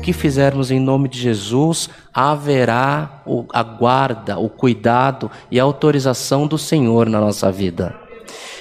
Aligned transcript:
que 0.00 0.12
fizermos 0.12 0.70
em 0.70 0.80
nome 0.80 1.08
de 1.08 1.18
Jesus, 1.18 1.90
haverá 2.14 3.22
a 3.52 3.62
guarda, 3.62 4.38
o 4.38 4.48
cuidado 4.48 5.30
e 5.50 5.60
a 5.60 5.62
autorização 5.62 6.46
do 6.46 6.56
Senhor 6.56 7.08
na 7.08 7.20
nossa 7.20 7.50
vida. 7.50 7.94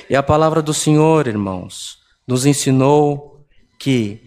E 0.10 0.16
a 0.16 0.22
palavra 0.22 0.62
do 0.62 0.74
Senhor, 0.74 1.28
irmãos, 1.28 2.00
nos 2.28 2.46
ensinou 2.46 3.46
que 3.80 4.22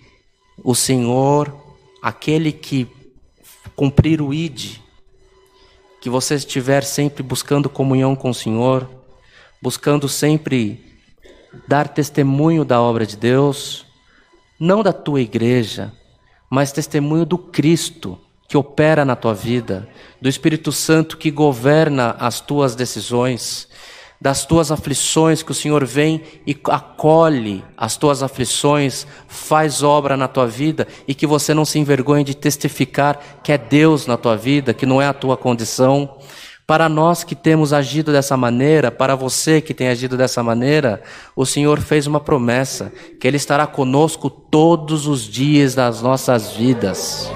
o 0.62 0.74
Senhor, 0.74 1.54
aquele 2.02 2.52
que 2.52 2.88
cumprir 3.76 4.22
o 4.22 4.32
ID, 4.32 4.78
que 6.00 6.08
você 6.08 6.34
estiver 6.34 6.84
sempre 6.84 7.22
buscando 7.22 7.68
comunhão 7.68 8.14
com 8.14 8.30
o 8.30 8.34
Senhor, 8.34 8.88
buscando 9.60 10.08
sempre 10.08 10.84
dar 11.66 11.88
testemunho 11.88 12.64
da 12.64 12.80
obra 12.80 13.06
de 13.06 13.16
Deus, 13.16 13.86
não 14.58 14.82
da 14.82 14.92
tua 14.92 15.20
igreja, 15.20 15.92
mas 16.54 16.70
testemunho 16.70 17.26
do 17.26 17.36
Cristo 17.36 18.16
que 18.46 18.56
opera 18.56 19.04
na 19.04 19.16
tua 19.16 19.34
vida, 19.34 19.88
do 20.22 20.28
Espírito 20.28 20.70
Santo 20.70 21.16
que 21.16 21.28
governa 21.28 22.14
as 22.16 22.40
tuas 22.40 22.76
decisões, 22.76 23.66
das 24.20 24.46
tuas 24.46 24.70
aflições 24.70 25.42
que 25.42 25.50
o 25.50 25.54
Senhor 25.54 25.84
vem 25.84 26.22
e 26.46 26.56
acolhe 26.70 27.64
as 27.76 27.96
tuas 27.96 28.22
aflições, 28.22 29.04
faz 29.26 29.82
obra 29.82 30.16
na 30.16 30.28
tua 30.28 30.46
vida 30.46 30.86
e 31.08 31.12
que 31.12 31.26
você 31.26 31.52
não 31.52 31.64
se 31.64 31.80
envergonhe 31.80 32.22
de 32.22 32.36
testificar 32.36 33.18
que 33.42 33.50
é 33.50 33.58
Deus 33.58 34.06
na 34.06 34.16
tua 34.16 34.36
vida, 34.36 34.72
que 34.72 34.86
não 34.86 35.02
é 35.02 35.08
a 35.08 35.12
tua 35.12 35.36
condição. 35.36 36.18
Para 36.66 36.88
nós 36.88 37.22
que 37.22 37.34
temos 37.34 37.74
agido 37.74 38.10
dessa 38.10 38.38
maneira, 38.38 38.90
para 38.90 39.14
você 39.14 39.60
que 39.60 39.74
tem 39.74 39.88
agido 39.88 40.16
dessa 40.16 40.42
maneira, 40.42 41.02
o 41.36 41.44
Senhor 41.44 41.78
fez 41.78 42.06
uma 42.06 42.20
promessa: 42.20 42.90
que 43.20 43.28
Ele 43.28 43.36
estará 43.36 43.66
conosco 43.66 44.30
todos 44.30 45.06
os 45.06 45.24
dias 45.24 45.74
das 45.74 46.00
nossas 46.00 46.52
vidas. 46.52 47.30